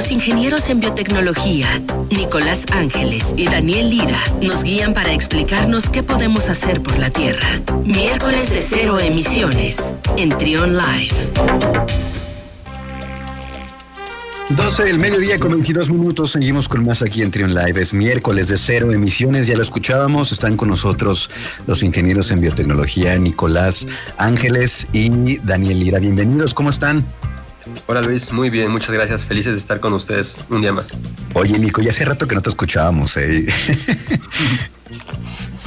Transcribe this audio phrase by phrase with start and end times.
[0.00, 1.66] Los ingenieros en biotecnología,
[2.08, 7.46] Nicolás Ángeles y Daniel Lira, nos guían para explicarnos qué podemos hacer por la Tierra.
[7.84, 11.14] Miércoles de cero emisiones en Trion Live.
[14.48, 16.30] 12 del mediodía con 22 minutos.
[16.30, 17.78] Seguimos con más aquí en Trion Live.
[17.78, 19.46] Es miércoles de cero emisiones.
[19.46, 20.32] Ya lo escuchábamos.
[20.32, 21.28] Están con nosotros
[21.66, 23.86] los ingenieros en biotecnología Nicolás
[24.16, 25.98] Ángeles y Daniel Lira.
[25.98, 26.54] Bienvenidos.
[26.54, 27.04] ¿Cómo están?
[27.86, 29.24] Hola Luis, muy bien, muchas gracias.
[29.24, 30.96] Felices de estar con ustedes un día más.
[31.34, 33.16] Oye, Nico, ya hace rato que no te escuchábamos.
[33.16, 33.46] ¿eh?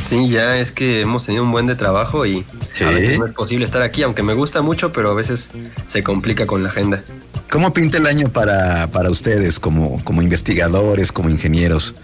[0.03, 2.45] Sí, ya es que hemos tenido un buen de trabajo y
[2.85, 5.49] a veces no es posible estar aquí, aunque me gusta mucho, pero a veces
[5.85, 7.03] se complica con la agenda.
[7.49, 11.95] ¿Cómo pinta el año para, para ustedes como, como investigadores, como ingenieros?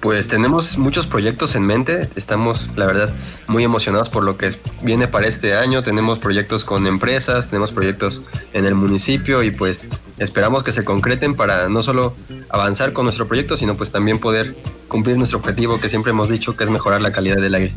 [0.00, 3.12] Pues tenemos muchos proyectos en mente, estamos la verdad
[3.48, 4.50] muy emocionados por lo que
[4.82, 9.88] viene para este año, tenemos proyectos con empresas, tenemos proyectos en el municipio y pues
[10.18, 12.14] esperamos que se concreten para no solo
[12.48, 14.54] avanzar con nuestro proyecto, sino pues también poder
[14.86, 17.74] cumplir nuestro objetivo que siempre hemos dicho que es mejorar la calidad del aire.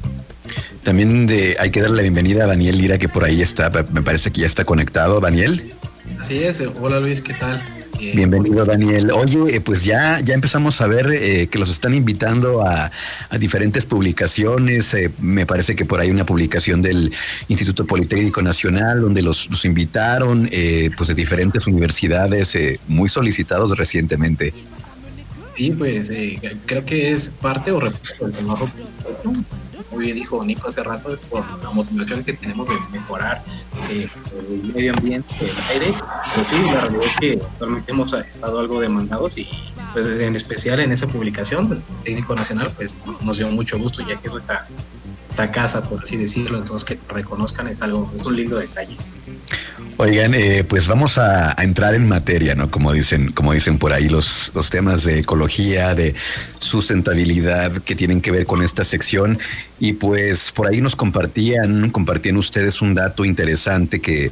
[0.83, 4.01] También de, hay que darle la bienvenida a Daniel Lira que por ahí está, me
[4.03, 5.19] parece que ya está conectado.
[5.19, 5.73] Daniel.
[6.19, 7.63] Así es, hola Luis, ¿qué tal?
[8.01, 9.11] Eh, Bienvenido Daniel.
[9.11, 12.89] Oye, eh, pues ya, ya empezamos a ver eh, que los están invitando a,
[13.39, 14.95] diferentes publicaciones.
[15.19, 17.13] me parece que por ahí una publicación del
[17.47, 20.49] Instituto Politécnico Nacional donde los, invitaron
[20.97, 24.51] pues de diferentes universidades muy solicitados recientemente.
[25.55, 26.11] Sí, pues
[26.65, 28.45] creo que es parte o reflejo del
[29.91, 33.43] muy bien dijo Nico hace rato, por la motivación que tenemos de mejorar
[33.89, 34.07] eh,
[34.49, 35.93] el medio ambiente, el aire.
[36.35, 39.47] Pero sí, la realidad es que actualmente hemos estado algo demandados y
[39.93, 44.15] pues en especial en esa publicación, el técnico nacional, pues nos dio mucho gusto ya
[44.17, 44.65] que eso está,
[45.29, 48.95] está casa, por así decirlo, entonces que reconozcan es algo, es un lindo detalle.
[49.97, 52.71] Oigan, eh, pues vamos a, entrar en materia, ¿no?
[52.71, 56.15] Como dicen, como dicen por ahí los, los temas de ecología, de
[56.57, 59.37] sustentabilidad que tienen que ver con esta sección.
[59.79, 64.31] Y pues por ahí nos compartían, compartían ustedes un dato interesante que,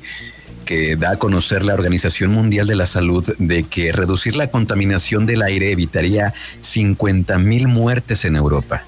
[0.66, 5.25] que da a conocer la Organización Mundial de la Salud de que reducir la contaminación
[5.25, 8.83] del aire evitaría 50 mil muertes en Europa.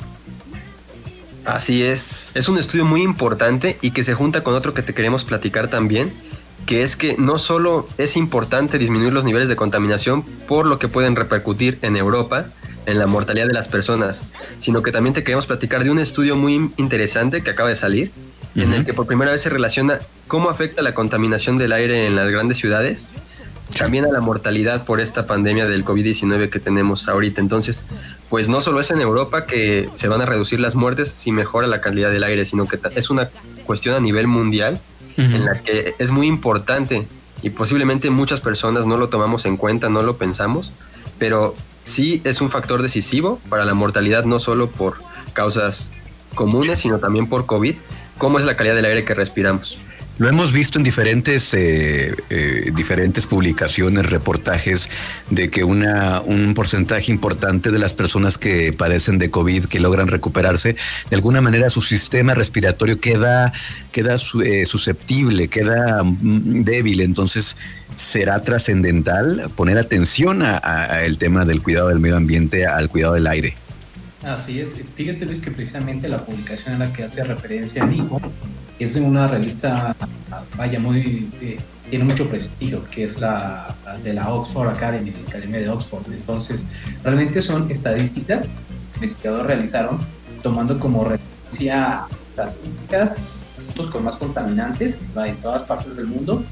[1.43, 4.93] Así es, es un estudio muy importante y que se junta con otro que te
[4.93, 6.13] queremos platicar también,
[6.65, 10.87] que es que no solo es importante disminuir los niveles de contaminación por lo que
[10.87, 12.45] pueden repercutir en Europa,
[12.85, 14.23] en la mortalidad de las personas,
[14.59, 18.11] sino que también te queremos platicar de un estudio muy interesante que acaba de salir,
[18.55, 22.15] en el que por primera vez se relaciona cómo afecta la contaminación del aire en
[22.15, 23.07] las grandes ciudades,
[23.77, 27.39] también a la mortalidad por esta pandemia del COVID-19 que tenemos ahorita.
[27.39, 27.85] Entonces,
[28.29, 31.67] pues no solo es en Europa que se van a reducir las muertes si mejora
[31.67, 33.29] la calidad del aire, sino que es una
[33.65, 34.81] cuestión a nivel mundial
[35.23, 37.07] en la que es muy importante
[37.41, 40.71] y posiblemente muchas personas no lo tomamos en cuenta, no lo pensamos,
[41.17, 44.95] pero sí es un factor decisivo para la mortalidad no solo por
[45.33, 45.91] causas
[46.35, 47.75] comunes, sino también por COVID,
[48.17, 49.77] cómo es la calidad del aire que respiramos.
[50.21, 54.87] Lo hemos visto en diferentes, eh, eh, diferentes publicaciones, reportajes,
[55.31, 60.09] de que una, un porcentaje importante de las personas que padecen de COVID, que logran
[60.09, 60.75] recuperarse,
[61.09, 63.51] de alguna manera su sistema respiratorio queda,
[63.91, 67.01] queda eh, susceptible, queda mm, débil.
[67.01, 67.57] Entonces,
[67.95, 73.25] será trascendental poner atención a, el tema del cuidado del medio ambiente, al cuidado del
[73.25, 73.55] aire.
[74.21, 74.75] Así es.
[74.93, 78.21] Fíjate Luis que precisamente la publicación en la que hace referencia Nico
[78.83, 79.95] es una revista,
[80.57, 81.57] vaya, muy, eh,
[81.89, 86.03] tiene mucho prestigio, que es la, de la Oxford Academy, la Academia de Oxford.
[86.11, 86.65] Entonces,
[87.03, 89.99] realmente son estadísticas que investigadores realizaron
[90.41, 93.17] tomando como referencia estadísticas
[93.91, 96.43] con más contaminantes en todas partes del mundo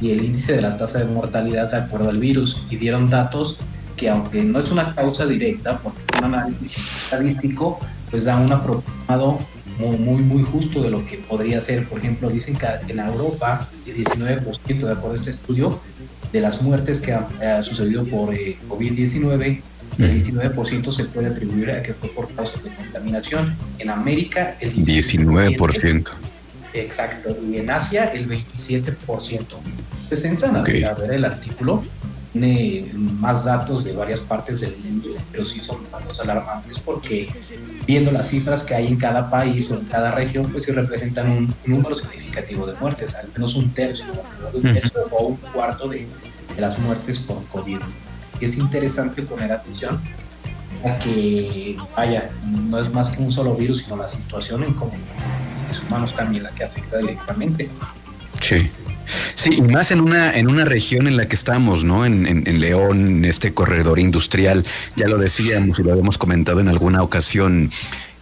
[0.00, 3.58] y el índice de la tasa de mortalidad de acuerdo al virus y dieron datos
[3.96, 6.70] que aunque no es una causa directa, porque un análisis
[7.02, 9.38] estadístico, pues da un aproximado
[9.78, 11.88] muy, muy, justo de lo que podría ser.
[11.88, 15.80] Por ejemplo, dicen que en Europa el 19%, de acuerdo a este estudio,
[16.32, 19.62] de las muertes que han sucedido por eh, COVID-19,
[19.98, 23.56] el 19% se puede atribuir a que fue por causas de contaminación.
[23.78, 26.08] En América, el 19%.
[26.74, 27.36] Exacto.
[27.50, 28.94] Y en Asia, el 27%.
[30.14, 31.84] Se entran a, ver el artículo
[32.38, 37.28] tiene más datos de varias partes del mundo, pero sí son datos alarmantes porque
[37.86, 41.30] viendo las cifras que hay en cada país o en cada región, pues sí representan
[41.30, 44.06] un, número significativo de muertes, al menos un tercio,
[44.52, 46.06] un tercio o un cuarto de,
[46.58, 47.78] las muertes por COVID.
[48.40, 50.00] Y es interesante poner atención
[50.84, 54.92] a que, vaya, no es más que un solo virus, sino la situación en cómo
[55.68, 57.68] los humanos también la que afecta directamente.
[58.40, 58.70] Sí.
[59.34, 62.04] Sí, y más en una, en una región en la que estamos, ¿no?
[62.04, 64.64] En, León, en este corredor industrial,
[64.96, 67.70] ya lo decíamos y lo habíamos comentado en alguna ocasión.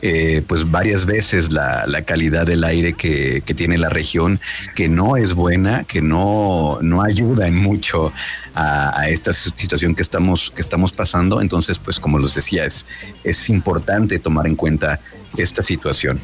[0.03, 4.38] Eh, pues varias veces la, la calidad del aire que, que, tiene la región,
[4.75, 8.12] que no es buena, que no, no ayuda en mucho
[8.55, 11.41] a, a, esta situación que estamos, que estamos pasando.
[11.41, 12.85] Entonces, pues como les decía, es,
[13.25, 15.00] es importante tomar en cuenta
[15.38, 16.21] esta situación.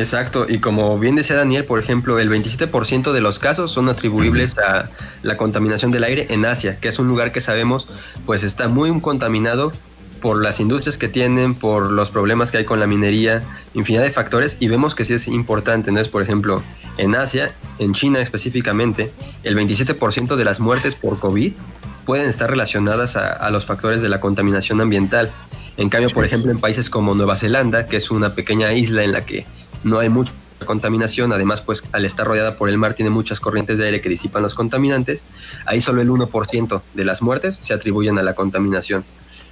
[0.00, 4.58] Exacto, y como bien decía Daniel, por ejemplo, el 27% de los casos son atribuibles
[4.58, 4.88] a
[5.22, 7.86] la contaminación del aire en Asia, que es un lugar que sabemos
[8.24, 9.72] pues está muy contaminado
[10.22, 13.42] por las industrias que tienen, por los problemas que hay con la minería,
[13.74, 15.90] infinidad de factores, y vemos que sí es importante.
[15.90, 16.62] Entonces, por ejemplo,
[16.96, 19.10] en Asia, en China específicamente,
[19.42, 21.52] el 27% de las muertes por COVID
[22.06, 25.30] pueden estar relacionadas a, a los factores de la contaminación ambiental.
[25.76, 29.12] En cambio, por ejemplo, en países como Nueva Zelanda, que es una pequeña isla en
[29.12, 29.46] la que
[29.84, 30.32] no hay mucha
[30.64, 34.08] contaminación, además pues al estar rodeada por el mar tiene muchas corrientes de aire que
[34.08, 35.24] disipan los contaminantes,
[35.66, 39.04] ahí solo el 1% de las muertes se atribuyen a la contaminación.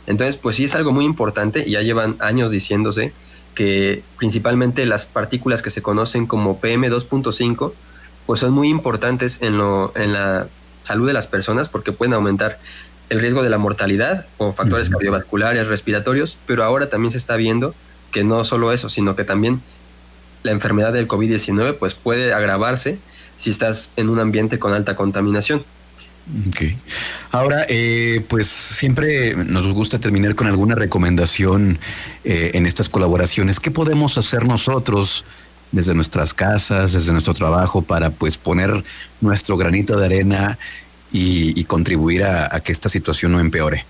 [0.06, 3.12] Entonces pues sí es algo muy importante y ya llevan años diciéndose
[3.54, 7.72] que principalmente las partículas que se conocen como PM2.5
[8.26, 10.48] pues son muy importantes en, lo, en la
[10.82, 12.58] salud de las personas porque pueden aumentar
[13.08, 17.74] el riesgo de la mortalidad o factores cardiovasculares, respiratorios, pero ahora también se está viendo
[18.12, 19.62] que no solo eso, sino que también
[20.42, 22.98] la enfermedad del COVID-19 pues puede agravarse
[23.36, 25.64] si estás en un ambiente con alta contaminación.
[26.48, 26.76] Okay.
[27.30, 31.78] Ahora, eh, pues siempre nos gusta terminar con alguna recomendación
[32.24, 33.60] eh, en estas colaboraciones.
[33.60, 35.24] ¿Qué podemos hacer nosotros
[35.72, 38.84] desde nuestras casas, desde nuestro trabajo, para pues poner
[39.22, 40.58] nuestro granito de arena
[41.10, 43.86] y, contribuir a, a, que esta situación no empeore?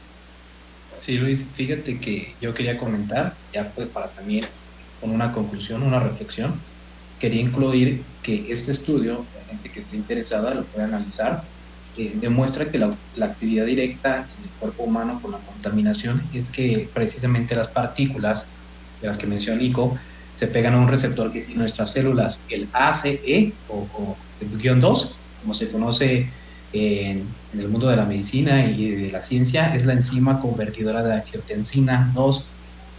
[0.99, 4.45] Sí, Luis, fíjate que yo quería comentar, ya pues para también
[5.01, 6.55] con una conclusión, una reflexión.
[7.19, 11.43] Quería incluir que este estudio, la gente que esté interesada lo puede analizar,
[11.97, 16.89] eh, demuestra que la, actividad directa en el cuerpo humano con la contaminación es que
[16.95, 18.47] precisamente las partículas
[19.01, 19.99] de las que mencionó Nico
[20.37, 25.17] se pegan a un receptor que tiene nuestras células, el ACE o, el guion 2,
[25.43, 26.31] como se conoce
[26.73, 31.03] en, en, el mundo de la medicina y de la ciencia, es la enzima convertidora
[31.03, 32.47] de angiotensina 2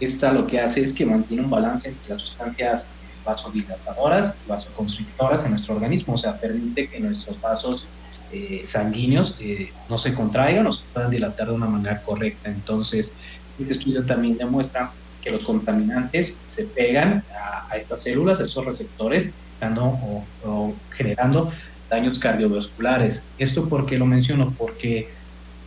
[0.00, 2.88] esta lo que hace es que mantiene un balance entre las sustancias
[3.24, 7.86] vasodilatadoras y vasoconstrictoras en nuestro organismo, o sea, permite que nuestros vasos
[8.32, 12.48] eh, sanguíneos eh, no se contraigan o se puedan dilatar de una manera correcta.
[12.48, 13.14] Entonces,
[13.58, 17.24] este estudio también demuestra que los contaminantes se pegan
[17.70, 21.50] a, estas células, a esos receptores, dando o, generando
[21.90, 23.26] daños cardiovasculares.
[23.36, 24.54] ¿Esto por qué lo menciono?
[24.56, 25.08] Porque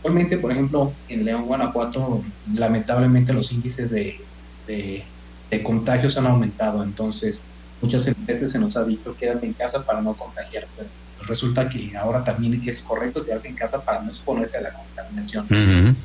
[0.04, 2.22] Actualmente, por ejemplo, en León, Guanajuato,
[2.52, 4.20] lamentablemente los índices de,
[4.66, 6.82] de, contagios han aumentado.
[6.82, 7.42] Entonces,
[7.80, 10.66] muchas veces se nos ha dicho quédate en casa para no contagiar.
[10.76, 10.90] Pero
[11.26, 15.96] resulta que ahora también es correcto quedarse en casa para no exponerse a la contaminación.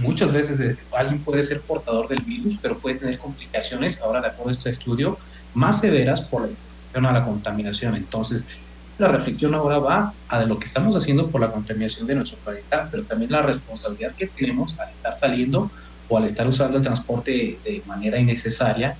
[0.00, 4.28] Muchas veces eh, alguien puede ser portador del virus, pero puede tener complicaciones, ahora de
[4.28, 5.18] acuerdo a este estudio,
[5.52, 7.96] más severas por la exposición a la contaminación.
[7.96, 8.56] Entonces,
[8.98, 12.38] la reflexión ahora va a de lo que estamos haciendo por la contaminación de nuestro
[12.38, 15.70] planeta, pero también la responsabilidad que tenemos al estar saliendo
[16.08, 18.96] o al estar usando el transporte de manera innecesaria,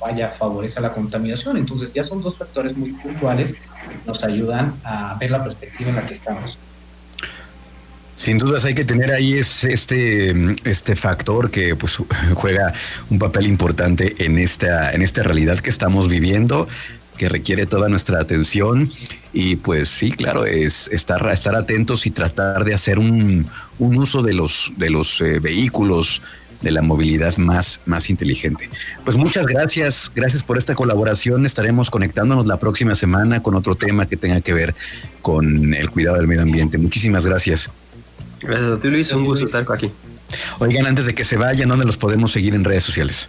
[0.00, 1.56] vaya, favorece la contaminación.
[1.56, 3.60] Entonces ya son dos factores muy puntuales que
[4.06, 6.58] nos ayudan a ver la perspectiva en la que estamos.
[8.16, 11.96] Sin dudas hay que tener ahí este, este factor que pues,
[12.34, 12.74] juega
[13.08, 16.68] un papel importante en esta, en esta realidad que estamos viviendo
[17.20, 18.90] que requiere toda nuestra atención
[19.34, 23.46] y pues sí, claro, es estar, estar atentos y tratar de hacer un,
[23.78, 26.22] un uso de los, de los eh, vehículos
[26.62, 28.70] de la movilidad más, más inteligente.
[29.04, 31.44] Pues muchas gracias, gracias por esta colaboración.
[31.44, 34.74] Estaremos conectándonos la próxima semana con otro tema que tenga que ver
[35.20, 36.78] con el cuidado del medio ambiente.
[36.78, 37.70] Muchísimas gracias.
[38.40, 39.12] Gracias a ti, Luis.
[39.12, 39.92] Un gusto estar aquí.
[40.58, 43.28] Oigan, antes de que se vayan, ¿dónde los podemos seguir en redes sociales?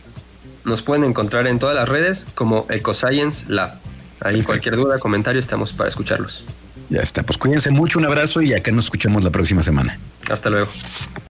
[0.63, 3.80] Nos pueden encontrar en todas las redes como EcoScience Lab.
[4.21, 6.43] Ahí cualquier duda, comentario, estamos para escucharlos.
[6.89, 9.97] Ya está, pues cuídense mucho, un abrazo y acá nos escuchamos la próxima semana.
[10.29, 10.69] Hasta luego.